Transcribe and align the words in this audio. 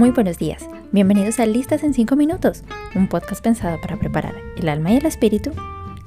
Muy 0.00 0.12
buenos 0.12 0.38
días, 0.38 0.66
bienvenidos 0.92 1.40
a 1.40 1.44
Listas 1.44 1.84
en 1.84 1.92
5 1.92 2.16
Minutos, 2.16 2.62
un 2.94 3.06
podcast 3.06 3.44
pensado 3.44 3.78
para 3.82 3.98
preparar 3.98 4.34
el 4.56 4.66
alma 4.70 4.92
y 4.92 4.96
el 4.96 5.04
espíritu 5.04 5.50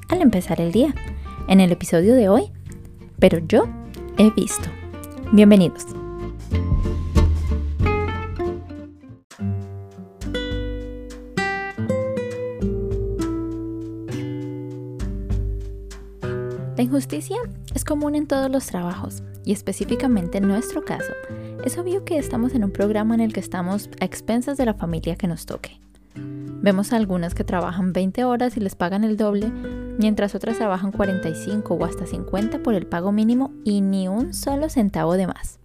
al 0.09 0.23
empezar 0.23 0.59
el 0.59 0.71
día. 0.71 0.95
En 1.47 1.59
el 1.59 1.71
episodio 1.71 2.15
de 2.15 2.27
hoy, 2.27 2.51
pero 3.19 3.37
yo 3.37 3.67
he 4.17 4.31
visto. 4.31 4.67
Bienvenidos. 5.31 5.85
La 16.75 16.81
injusticia 16.81 17.37
es 17.75 17.85
común 17.85 18.15
en 18.15 18.25
todos 18.25 18.49
los 18.49 18.65
trabajos 18.65 19.21
y 19.45 19.51
específicamente 19.51 20.37
en 20.37 20.47
nuestro 20.47 20.83
caso. 20.83 21.13
Es 21.63 21.77
obvio 21.77 22.03
que 22.05 22.17
estamos 22.17 22.53
en 22.53 22.63
un 22.63 22.71
programa 22.71 23.15
en 23.15 23.21
el 23.21 23.33
que 23.33 23.39
estamos 23.39 23.89
a 23.99 24.05
expensas 24.05 24.57
de 24.57 24.65
la 24.65 24.73
familia 24.73 25.15
que 25.15 25.27
nos 25.27 25.45
toque. 25.45 25.79
Vemos 26.15 26.93
a 26.93 26.95
algunas 26.95 27.35
que 27.35 27.43
trabajan 27.43 27.91
20 27.91 28.23
horas 28.23 28.55
y 28.55 28.61
les 28.61 28.75
pagan 28.75 29.03
el 29.03 29.17
doble, 29.17 29.51
mientras 29.97 30.33
otras 30.33 30.57
trabajan 30.57 30.91
45 30.91 31.73
o 31.73 31.85
hasta 31.85 32.05
50 32.05 32.63
por 32.63 32.73
el 32.73 32.87
pago 32.87 33.11
mínimo 33.11 33.51
y 33.65 33.81
ni 33.81 34.07
un 34.07 34.33
solo 34.33 34.69
centavo 34.69 35.15
de 35.15 35.27
más. 35.27 35.59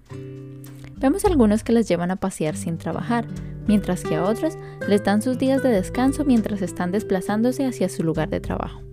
Vemos 0.96 1.24
a 1.24 1.28
algunos 1.28 1.62
que 1.62 1.72
les 1.72 1.88
llevan 1.88 2.10
a 2.10 2.16
pasear 2.16 2.56
sin 2.56 2.78
trabajar, 2.78 3.26
mientras 3.68 4.02
que 4.02 4.16
a 4.16 4.24
otros 4.24 4.58
les 4.88 5.04
dan 5.04 5.22
sus 5.22 5.38
días 5.38 5.62
de 5.62 5.68
descanso 5.68 6.24
mientras 6.24 6.62
están 6.62 6.90
desplazándose 6.90 7.64
hacia 7.64 7.88
su 7.88 8.02
lugar 8.02 8.28
de 8.28 8.40
trabajo. 8.40 8.87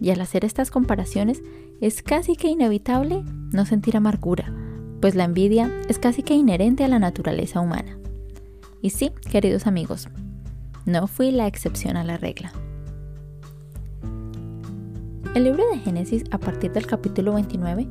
Y 0.00 0.10
al 0.10 0.20
hacer 0.20 0.44
estas 0.44 0.70
comparaciones 0.70 1.42
es 1.80 2.02
casi 2.02 2.36
que 2.36 2.48
inevitable 2.48 3.22
no 3.52 3.64
sentir 3.66 3.96
amargura, 3.96 4.52
pues 5.00 5.14
la 5.14 5.24
envidia 5.24 5.70
es 5.88 5.98
casi 5.98 6.22
que 6.22 6.34
inherente 6.34 6.84
a 6.84 6.88
la 6.88 6.98
naturaleza 6.98 7.60
humana. 7.60 7.98
Y 8.82 8.90
sí, 8.90 9.10
queridos 9.30 9.66
amigos, 9.66 10.08
no 10.84 11.06
fui 11.06 11.30
la 11.30 11.46
excepción 11.46 11.96
a 11.96 12.04
la 12.04 12.16
regla. 12.16 12.52
El 15.34 15.44
libro 15.44 15.64
de 15.70 15.78
Génesis, 15.78 16.24
a 16.30 16.38
partir 16.38 16.72
del 16.72 16.86
capítulo 16.86 17.34
29, 17.34 17.86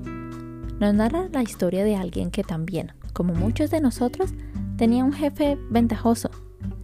nos 0.79 0.93
narra 0.93 1.27
la 1.31 1.43
historia 1.43 1.83
de 1.83 1.95
alguien 1.95 2.31
que 2.31 2.43
también, 2.43 2.93
como 3.13 3.33
muchos 3.33 3.69
de 3.69 3.81
nosotros, 3.81 4.33
tenía 4.77 5.03
un 5.03 5.13
jefe 5.13 5.57
ventajoso, 5.69 6.29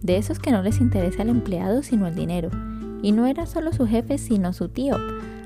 de 0.02 0.16
esos 0.16 0.38
que 0.38 0.52
no 0.52 0.62
les 0.62 0.80
interesa 0.80 1.22
el 1.22 1.30
empleado 1.30 1.82
sino 1.82 2.06
el 2.06 2.14
dinero, 2.14 2.50
y 3.02 3.12
no 3.12 3.26
era 3.26 3.46
solo 3.46 3.72
su 3.72 3.86
jefe, 3.86 4.16
sino 4.16 4.52
su 4.52 4.68
tío. 4.68 4.96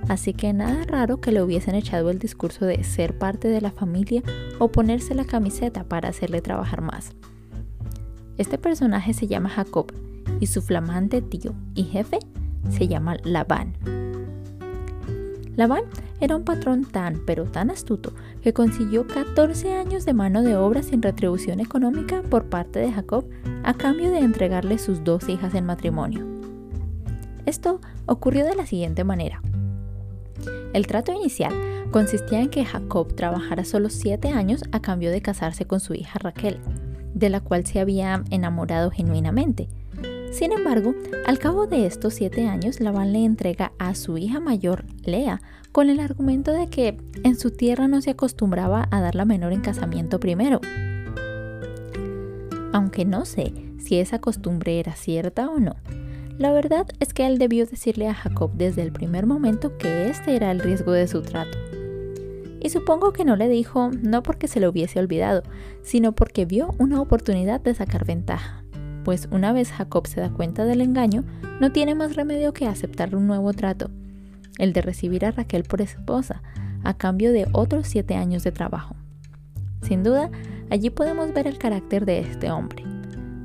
Así 0.08 0.34
que 0.34 0.52
nada 0.52 0.84
raro 0.84 1.20
que 1.20 1.32
le 1.32 1.42
hubiesen 1.42 1.74
echado 1.74 2.10
el 2.10 2.18
discurso 2.18 2.64
de 2.64 2.84
ser 2.84 3.18
parte 3.18 3.48
de 3.48 3.60
la 3.60 3.72
familia 3.72 4.22
o 4.58 4.68
ponerse 4.68 5.14
la 5.14 5.24
camiseta 5.24 5.84
para 5.84 6.10
hacerle 6.10 6.42
trabajar 6.42 6.80
más. 6.80 7.10
Este 8.38 8.58
personaje 8.58 9.14
se 9.14 9.26
llama 9.26 9.48
Jacob 9.48 9.92
y 10.38 10.46
su 10.46 10.62
flamante 10.62 11.22
tío 11.22 11.54
y 11.74 11.84
jefe 11.84 12.18
se 12.70 12.86
llama 12.86 13.16
Labán. 13.24 13.74
Labán 15.56 15.84
era 16.20 16.36
un 16.36 16.44
patrón 16.44 16.84
tan, 16.84 17.22
pero 17.26 17.44
tan 17.44 17.70
astuto, 17.70 18.12
que 18.42 18.52
consiguió 18.52 19.06
14 19.06 19.72
años 19.72 20.04
de 20.04 20.12
mano 20.12 20.42
de 20.42 20.56
obra 20.56 20.82
sin 20.82 21.02
retribución 21.02 21.60
económica 21.60 22.22
por 22.22 22.44
parte 22.44 22.78
de 22.78 22.92
Jacob 22.92 23.26
a 23.64 23.74
cambio 23.74 24.10
de 24.10 24.18
entregarle 24.18 24.78
sus 24.78 25.02
dos 25.02 25.28
hijas 25.28 25.54
en 25.54 25.64
matrimonio. 25.64 26.35
Esto 27.46 27.80
ocurrió 28.06 28.44
de 28.44 28.56
la 28.56 28.66
siguiente 28.66 29.04
manera. 29.04 29.40
El 30.72 30.86
trato 30.86 31.12
inicial 31.12 31.54
consistía 31.90 32.40
en 32.40 32.50
que 32.50 32.64
Jacob 32.64 33.14
trabajara 33.14 33.64
solo 33.64 33.88
siete 33.88 34.28
años 34.28 34.62
a 34.72 34.80
cambio 34.80 35.10
de 35.10 35.22
casarse 35.22 35.64
con 35.64 35.80
su 35.80 35.94
hija 35.94 36.18
Raquel, 36.18 36.58
de 37.14 37.30
la 37.30 37.40
cual 37.40 37.64
se 37.64 37.80
había 37.80 38.22
enamorado 38.30 38.90
genuinamente. 38.90 39.68
Sin 40.32 40.52
embargo, 40.52 40.94
al 41.24 41.38
cabo 41.38 41.66
de 41.66 41.86
estos 41.86 42.14
siete 42.14 42.46
años, 42.46 42.80
Labán 42.80 43.12
le 43.12 43.24
entrega 43.24 43.72
a 43.78 43.94
su 43.94 44.18
hija 44.18 44.38
mayor, 44.38 44.84
Lea, 45.04 45.40
con 45.72 45.88
el 45.88 46.00
argumento 46.00 46.52
de 46.52 46.66
que 46.66 46.98
en 47.22 47.38
su 47.38 47.52
tierra 47.52 47.88
no 47.88 48.02
se 48.02 48.10
acostumbraba 48.10 48.88
a 48.90 49.00
dar 49.00 49.14
la 49.14 49.24
menor 49.24 49.52
en 49.52 49.62
casamiento 49.62 50.20
primero. 50.20 50.60
Aunque 52.72 53.06
no 53.06 53.24
sé 53.24 53.54
si 53.78 53.98
esa 53.98 54.18
costumbre 54.18 54.78
era 54.78 54.94
cierta 54.94 55.48
o 55.48 55.58
no, 55.58 55.76
la 56.38 56.52
verdad 56.52 56.86
es 57.00 57.14
que 57.14 57.26
él 57.26 57.38
debió 57.38 57.64
decirle 57.66 58.08
a 58.08 58.14
Jacob 58.14 58.50
desde 58.54 58.82
el 58.82 58.92
primer 58.92 59.26
momento 59.26 59.78
que 59.78 60.08
este 60.08 60.36
era 60.36 60.50
el 60.50 60.60
riesgo 60.60 60.92
de 60.92 61.08
su 61.08 61.22
trato. 61.22 61.56
Y 62.60 62.68
supongo 62.68 63.12
que 63.12 63.24
no 63.24 63.36
le 63.36 63.48
dijo 63.48 63.90
no 64.02 64.22
porque 64.22 64.48
se 64.48 64.60
lo 64.60 64.68
hubiese 64.70 64.98
olvidado, 64.98 65.42
sino 65.82 66.12
porque 66.12 66.44
vio 66.44 66.74
una 66.78 67.00
oportunidad 67.00 67.60
de 67.60 67.74
sacar 67.74 68.04
ventaja. 68.04 68.62
Pues 69.04 69.28
una 69.30 69.52
vez 69.52 69.70
Jacob 69.70 70.06
se 70.06 70.20
da 70.20 70.30
cuenta 70.30 70.64
del 70.64 70.80
engaño, 70.80 71.24
no 71.60 71.72
tiene 71.72 71.94
más 71.94 72.16
remedio 72.16 72.52
que 72.52 72.66
aceptar 72.66 73.14
un 73.14 73.26
nuevo 73.26 73.52
trato, 73.52 73.90
el 74.58 74.72
de 74.72 74.82
recibir 74.82 75.24
a 75.24 75.30
Raquel 75.30 75.62
por 75.62 75.80
esposa, 75.80 76.42
a 76.82 76.94
cambio 76.94 77.32
de 77.32 77.46
otros 77.52 77.86
siete 77.86 78.14
años 78.14 78.44
de 78.44 78.52
trabajo. 78.52 78.94
Sin 79.82 80.02
duda, 80.02 80.30
allí 80.70 80.90
podemos 80.90 81.32
ver 81.32 81.46
el 81.46 81.58
carácter 81.58 82.04
de 82.04 82.20
este 82.20 82.50
hombre, 82.50 82.84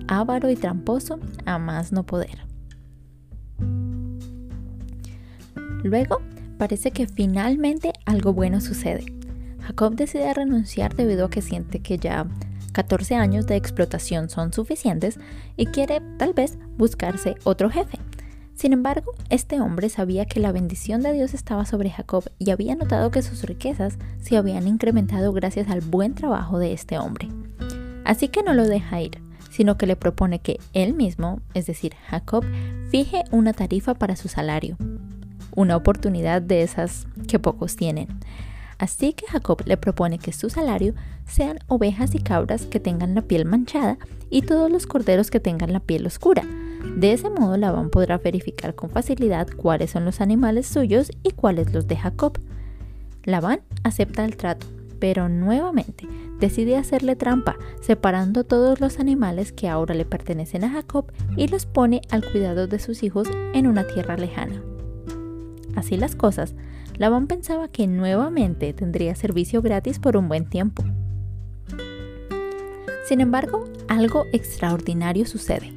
avaro 0.07 0.49
y 0.49 0.55
tramposo 0.55 1.19
a 1.45 1.57
más 1.57 1.91
no 1.91 2.03
poder. 2.03 2.50
Luego, 5.83 6.21
parece 6.57 6.91
que 6.91 7.07
finalmente 7.07 7.93
algo 8.05 8.33
bueno 8.33 8.61
sucede. 8.61 9.05
Jacob 9.61 9.95
decide 9.95 10.33
renunciar 10.33 10.95
debido 10.95 11.25
a 11.25 11.29
que 11.29 11.41
siente 11.41 11.79
que 11.79 11.97
ya 11.97 12.27
14 12.73 13.15
años 13.15 13.47
de 13.47 13.55
explotación 13.55 14.29
son 14.29 14.53
suficientes 14.53 15.19
y 15.57 15.65
quiere 15.67 16.01
tal 16.17 16.33
vez 16.33 16.57
buscarse 16.77 17.35
otro 17.43 17.69
jefe. 17.69 17.99
Sin 18.53 18.73
embargo, 18.73 19.13
este 19.29 19.59
hombre 19.59 19.89
sabía 19.89 20.25
que 20.25 20.39
la 20.39 20.51
bendición 20.51 21.01
de 21.01 21.13
Dios 21.13 21.33
estaba 21.33 21.65
sobre 21.65 21.89
Jacob 21.89 22.25
y 22.37 22.51
había 22.51 22.75
notado 22.75 23.09
que 23.09 23.23
sus 23.23 23.43
riquezas 23.43 23.97
se 24.21 24.37
habían 24.37 24.67
incrementado 24.67 25.33
gracias 25.33 25.69
al 25.69 25.81
buen 25.81 26.13
trabajo 26.13 26.59
de 26.59 26.73
este 26.73 26.99
hombre. 26.99 27.27
Así 28.05 28.27
que 28.27 28.43
no 28.43 28.53
lo 28.53 28.67
deja 28.67 29.01
ir, 29.01 29.19
sino 29.49 29.77
que 29.77 29.87
le 29.87 29.95
propone 29.95 30.39
que 30.39 30.59
él 30.73 30.93
mismo, 30.93 31.41
es 31.53 31.65
decir, 31.65 31.95
Jacob, 32.07 32.45
fije 32.89 33.23
una 33.31 33.53
tarifa 33.53 33.95
para 33.95 34.15
su 34.15 34.27
salario 34.27 34.77
una 35.55 35.75
oportunidad 35.75 36.41
de 36.41 36.63
esas 36.63 37.07
que 37.27 37.39
pocos 37.39 37.75
tienen. 37.75 38.07
Así 38.77 39.13
que 39.13 39.27
Jacob 39.27 39.61
le 39.65 39.77
propone 39.77 40.17
que 40.17 40.33
su 40.33 40.49
salario 40.49 40.95
sean 41.27 41.59
ovejas 41.67 42.15
y 42.15 42.19
cabras 42.19 42.65
que 42.65 42.79
tengan 42.79 43.13
la 43.13 43.21
piel 43.21 43.45
manchada 43.45 43.99
y 44.31 44.41
todos 44.41 44.71
los 44.71 44.87
corderos 44.87 45.29
que 45.29 45.39
tengan 45.39 45.71
la 45.71 45.79
piel 45.79 46.05
oscura. 46.07 46.43
De 46.95 47.13
ese 47.13 47.29
modo 47.29 47.57
Labán 47.57 47.91
podrá 47.91 48.17
verificar 48.17 48.73
con 48.73 48.89
facilidad 48.89 49.47
cuáles 49.55 49.91
son 49.91 50.03
los 50.03 50.19
animales 50.19 50.65
suyos 50.65 51.11
y 51.21 51.29
cuáles 51.29 51.73
los 51.73 51.87
de 51.87 51.95
Jacob. 51.95 52.39
Labán 53.23 53.61
acepta 53.83 54.25
el 54.25 54.35
trato, 54.35 54.65
pero 54.99 55.29
nuevamente 55.29 56.07
decide 56.39 56.75
hacerle 56.75 57.15
trampa, 57.15 57.57
separando 57.81 58.43
todos 58.43 58.81
los 58.81 58.99
animales 58.99 59.51
que 59.51 59.69
ahora 59.69 59.93
le 59.93 60.05
pertenecen 60.05 60.63
a 60.63 60.69
Jacob 60.71 61.11
y 61.37 61.47
los 61.47 61.67
pone 61.67 62.01
al 62.09 62.25
cuidado 62.29 62.65
de 62.65 62.79
sus 62.79 63.03
hijos 63.03 63.27
en 63.53 63.67
una 63.67 63.85
tierra 63.85 64.17
lejana. 64.17 64.59
Así 65.75 65.97
las 65.97 66.15
cosas, 66.15 66.55
Labán 66.97 67.27
pensaba 67.27 67.67
que 67.67 67.87
nuevamente 67.87 68.73
tendría 68.73 69.15
servicio 69.15 69.61
gratis 69.61 69.99
por 69.99 70.17
un 70.17 70.27
buen 70.27 70.49
tiempo. 70.49 70.83
Sin 73.05 73.21
embargo, 73.21 73.65
algo 73.87 74.25
extraordinario 74.31 75.25
sucede. 75.25 75.73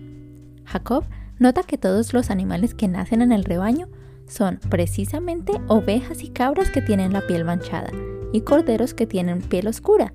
Jacob 0.65 1.05
nota 1.39 1.63
que 1.63 1.79
todos 1.79 2.13
los 2.13 2.31
animales 2.31 2.75
que 2.75 2.89
nacen 2.89 3.23
en 3.23 3.33
el 3.33 3.45
rebaño 3.45 3.89
son 4.27 4.59
precisamente 4.69 5.53
ovejas 5.69 6.23
y 6.23 6.29
cabras 6.29 6.71
que 6.71 6.83
tienen 6.83 7.13
la 7.13 7.27
piel 7.27 7.45
manchada 7.45 7.91
y 8.33 8.43
corderos 8.43 8.95
que 8.95 9.07
tienen 9.07 9.41
piel 9.41 9.69
oscura. 9.69 10.15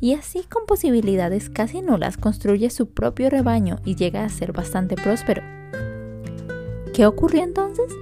Y 0.00 0.14
así 0.14 0.44
con 0.48 0.64
posibilidades 0.66 1.50
casi 1.50 1.82
nulas 1.82 2.16
construye 2.16 2.70
su 2.70 2.90
propio 2.90 3.28
rebaño 3.28 3.78
y 3.84 3.96
llega 3.96 4.24
a 4.24 4.28
ser 4.28 4.52
bastante 4.52 4.96
próspero. 4.96 5.42
¿Qué 6.94 7.06
ocurrió 7.06 7.42
entonces? 7.42 7.92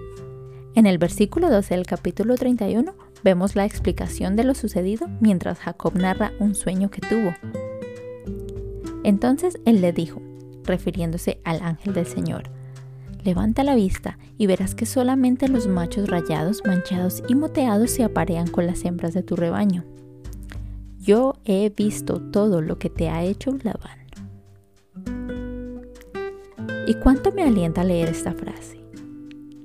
En 0.79 0.87
el 0.87 0.99
versículo 0.99 1.51
12 1.51 1.75
del 1.75 1.87
capítulo 1.87 2.37
31 2.37 2.95
vemos 3.25 3.57
la 3.57 3.65
explicación 3.65 4.37
de 4.37 4.45
lo 4.45 4.55
sucedido 4.55 5.09
mientras 5.19 5.59
Jacob 5.59 5.97
narra 5.97 6.31
un 6.39 6.55
sueño 6.55 6.89
que 6.89 7.01
tuvo. 7.01 7.35
Entonces 9.03 9.59
él 9.65 9.81
le 9.81 9.93
dijo, 9.93 10.23
refiriéndose 10.63 11.41
al 11.43 11.63
ángel 11.63 11.95
del 11.95 12.07
Señor, 12.07 12.45
levanta 13.25 13.65
la 13.65 13.75
vista 13.75 14.21
y 14.37 14.47
verás 14.47 14.77
que 14.77 14.87
solamente 14.87 15.49
los 15.49 15.67
machos 15.67 16.09
rayados, 16.09 16.63
manchados 16.65 17.25
y 17.29 17.35
moteados 17.35 17.91
se 17.91 18.05
aparean 18.05 18.47
con 18.47 18.69
las 18.69 18.85
hembras 18.85 19.15
de 19.15 19.25
tu 19.25 19.35
rebaño. 19.35 19.85
Yo 21.01 21.41
he 21.45 21.71
visto 21.71 22.21
todo 22.31 22.63
lo 22.63 22.79
que 22.79 22.89
te 22.89 23.09
ha 23.09 23.25
hecho 23.25 23.51
Labán. 23.65 23.99
¿Y 26.87 26.95
cuánto 27.03 27.33
me 27.33 27.43
alienta 27.43 27.83
leer 27.83 28.11
esta 28.11 28.33
frase? 28.33 28.79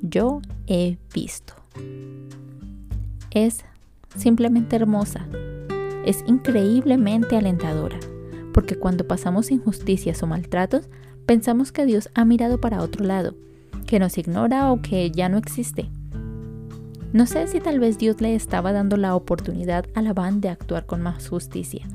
Yo 0.02 0.42
he 0.68 0.98
visto. 1.14 1.54
Es 3.32 3.64
simplemente 4.16 4.76
hermosa, 4.76 5.26
es 6.06 6.24
increíblemente 6.28 7.36
alentadora, 7.38 8.00
porque 8.54 8.78
cuando 8.78 9.08
pasamos 9.08 9.52
injusticias 9.52 10.22
o 10.22 10.28
maltratos, 10.28 10.90
pensamos 11.26 11.72
que 11.72 11.86
Dios 11.86 12.10
ha 12.14 12.26
mirado 12.26 12.60
para 12.60 12.82
otro 12.82 13.06
lado, 13.06 13.36
que 13.88 14.00
nos 14.00 14.18
ignora 14.18 14.72
o 14.72 14.82
que 14.82 15.12
ya 15.12 15.30
no 15.30 15.38
existe. 15.38 15.90
No 17.14 17.26
sé 17.28 17.48
si 17.48 17.60
tal 17.60 17.80
vez 17.80 17.98
Dios 17.98 18.22
le 18.22 18.36
estaba 18.36 18.74
dando 18.74 18.98
la 18.98 19.16
oportunidad 19.16 19.86
a 19.94 20.02
Labán 20.02 20.42
de 20.42 20.50
actuar 20.50 20.86
con 20.86 21.02
más 21.02 21.30
justicia, 21.30 21.88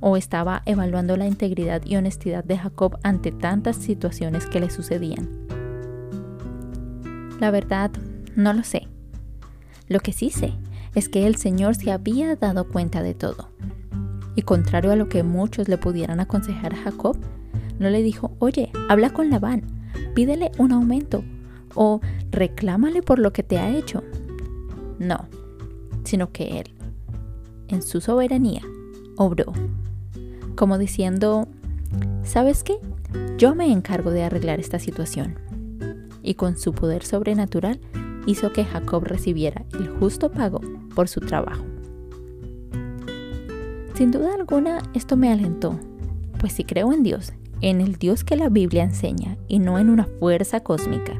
o 0.00 0.16
estaba 0.16 0.62
evaluando 0.64 1.16
la 1.16 1.26
integridad 1.26 1.82
y 1.84 1.96
honestidad 1.96 2.44
de 2.44 2.58
Jacob 2.58 2.98
ante 3.02 3.32
tantas 3.32 3.76
situaciones 3.76 4.46
que 4.46 4.60
le 4.60 4.70
sucedían. 4.70 5.43
La 7.40 7.50
verdad, 7.50 7.90
no 8.36 8.52
lo 8.52 8.62
sé. 8.62 8.88
Lo 9.88 10.00
que 10.00 10.12
sí 10.12 10.30
sé 10.30 10.54
es 10.94 11.08
que 11.08 11.26
el 11.26 11.36
Señor 11.36 11.74
se 11.74 11.90
había 11.90 12.36
dado 12.36 12.68
cuenta 12.68 13.02
de 13.02 13.14
todo. 13.14 13.50
Y 14.36 14.42
contrario 14.42 14.92
a 14.92 14.96
lo 14.96 15.08
que 15.08 15.22
muchos 15.22 15.68
le 15.68 15.78
pudieran 15.78 16.20
aconsejar 16.20 16.74
a 16.74 16.76
Jacob, 16.76 17.16
no 17.78 17.90
le 17.90 18.02
dijo, 18.02 18.36
oye, 18.38 18.70
habla 18.88 19.10
con 19.10 19.30
Labán, 19.30 19.62
pídele 20.14 20.52
un 20.58 20.72
aumento 20.72 21.24
o 21.74 22.00
reclámale 22.30 23.02
por 23.02 23.18
lo 23.18 23.32
que 23.32 23.42
te 23.42 23.58
ha 23.58 23.76
hecho. 23.76 24.02
No, 24.98 25.28
sino 26.04 26.30
que 26.32 26.60
él, 26.60 26.74
en 27.68 27.82
su 27.82 28.00
soberanía, 28.00 28.62
obró, 29.16 29.52
como 30.56 30.78
diciendo, 30.78 31.48
¿sabes 32.22 32.62
qué? 32.62 32.78
Yo 33.38 33.54
me 33.54 33.70
encargo 33.70 34.10
de 34.10 34.22
arreglar 34.22 34.60
esta 34.60 34.78
situación. 34.78 35.38
Y 36.24 36.34
con 36.34 36.56
su 36.56 36.72
poder 36.72 37.04
sobrenatural 37.04 37.78
hizo 38.26 38.52
que 38.52 38.64
Jacob 38.64 39.04
recibiera 39.04 39.64
el 39.78 39.86
justo 39.88 40.32
pago 40.32 40.60
por 40.96 41.08
su 41.08 41.20
trabajo. 41.20 41.64
Sin 43.94 44.10
duda 44.10 44.34
alguna, 44.34 44.82
esto 44.94 45.16
me 45.16 45.30
alentó, 45.30 45.78
pues 46.40 46.54
si 46.54 46.64
creo 46.64 46.92
en 46.92 47.04
Dios, 47.04 47.32
en 47.60 47.80
el 47.80 47.94
Dios 47.94 48.24
que 48.24 48.36
la 48.36 48.48
Biblia 48.48 48.82
enseña 48.82 49.36
y 49.46 49.60
no 49.60 49.78
en 49.78 49.88
una 49.88 50.06
fuerza 50.18 50.60
cósmica, 50.60 51.12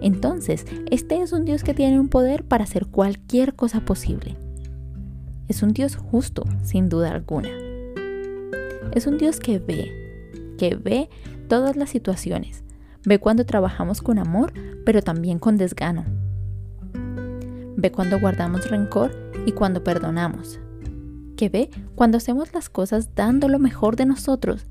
entonces 0.00 0.66
este 0.90 1.20
es 1.20 1.32
un 1.32 1.44
Dios 1.44 1.64
que 1.64 1.74
tiene 1.74 1.98
un 1.98 2.08
poder 2.08 2.44
para 2.44 2.64
hacer 2.64 2.86
cualquier 2.86 3.54
cosa 3.54 3.80
posible. 3.80 4.36
Es 5.48 5.62
un 5.62 5.72
Dios 5.72 5.96
justo, 5.96 6.44
sin 6.62 6.88
duda 6.88 7.10
alguna. 7.10 7.48
Es 8.92 9.06
un 9.06 9.18
Dios 9.18 9.40
que 9.40 9.58
ve, 9.58 9.92
que 10.58 10.76
ve 10.76 11.08
todas 11.48 11.76
las 11.76 11.90
situaciones, 11.90 12.62
ve 13.06 13.20
cuando 13.20 13.46
trabajamos 13.46 14.02
con 14.02 14.18
amor, 14.18 14.52
pero 14.84 15.00
también 15.00 15.38
con 15.38 15.56
desgano. 15.56 16.04
Ve 17.76 17.92
cuando 17.92 18.18
guardamos 18.18 18.68
rencor 18.68 19.12
y 19.46 19.52
cuando 19.52 19.84
perdonamos, 19.84 20.58
que 21.36 21.48
ve 21.48 21.70
cuando 21.94 22.18
hacemos 22.18 22.52
las 22.52 22.68
cosas 22.68 23.14
dando 23.14 23.48
lo 23.48 23.58
mejor 23.58 23.96
de 23.96 24.06
nosotros 24.06 24.66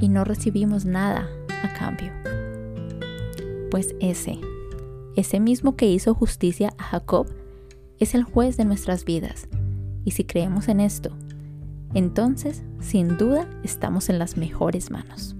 y 0.00 0.08
no 0.08 0.24
recibimos 0.24 0.84
nada 0.84 1.26
a 1.62 1.72
cambio. 1.72 2.12
Pues 3.70 3.94
ese, 4.00 4.38
ese 5.16 5.40
mismo 5.40 5.74
que 5.74 5.86
hizo 5.86 6.14
justicia 6.14 6.74
a 6.76 6.82
Jacob, 6.82 7.28
es 7.98 8.14
el 8.14 8.24
juez 8.24 8.56
de 8.56 8.64
nuestras 8.64 9.04
vidas. 9.04 9.48
Y 10.04 10.10
si 10.10 10.24
creemos 10.24 10.68
en 10.68 10.80
esto, 10.80 11.16
entonces, 11.94 12.62
sin 12.80 13.16
duda, 13.16 13.48
estamos 13.62 14.10
en 14.10 14.18
las 14.18 14.36
mejores 14.36 14.90
manos. 14.90 15.36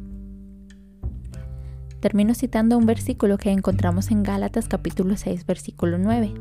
Termino 2.03 2.35
citando 2.35 2.77
un 2.77 2.85
versículo 2.85 3.39
que 3.39 3.53
encontramos 3.53 4.11
en 4.11 4.25
Gálatas 4.25 4.67
capítulo 4.67 5.17
6, 5.17 5.47
versículo 5.47 5.99
9. 5.99 6.35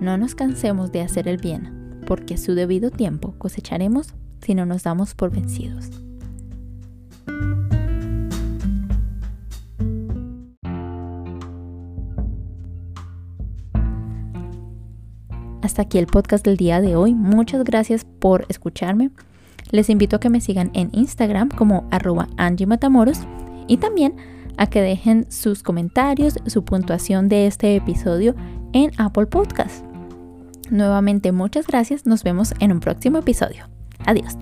No 0.00 0.18
nos 0.18 0.34
cansemos 0.34 0.90
de 0.90 1.02
hacer 1.02 1.28
el 1.28 1.36
bien 1.36 2.00
porque 2.04 2.34
a 2.34 2.36
su 2.36 2.56
debido 2.56 2.90
tiempo 2.90 3.36
cosecharemos 3.38 4.12
si 4.44 4.56
no 4.56 4.66
nos 4.66 4.82
damos 4.82 5.14
por 5.14 5.30
vencidos. 5.30 5.88
Hasta 15.62 15.82
aquí 15.82 15.98
el 15.98 16.08
podcast 16.08 16.44
del 16.44 16.56
día 16.56 16.80
de 16.80 16.96
hoy. 16.96 17.14
Muchas 17.14 17.62
gracias 17.62 18.04
por 18.04 18.46
escucharme. 18.48 19.12
Les 19.70 19.88
invito 19.88 20.16
a 20.16 20.20
que 20.20 20.28
me 20.28 20.40
sigan 20.40 20.72
en 20.74 20.90
Instagram 20.92 21.50
como 21.50 21.86
arroba 21.92 22.26
Angie 22.36 22.66
y 23.66 23.78
también 23.78 24.14
a 24.56 24.66
que 24.66 24.82
dejen 24.82 25.30
sus 25.30 25.62
comentarios, 25.62 26.34
su 26.46 26.64
puntuación 26.64 27.28
de 27.28 27.46
este 27.46 27.74
episodio 27.76 28.34
en 28.72 28.90
Apple 28.98 29.26
Podcast. 29.26 29.84
Nuevamente 30.70 31.32
muchas 31.32 31.66
gracias, 31.66 32.06
nos 32.06 32.22
vemos 32.22 32.54
en 32.60 32.72
un 32.72 32.80
próximo 32.80 33.18
episodio. 33.18 33.68
Adiós. 34.06 34.36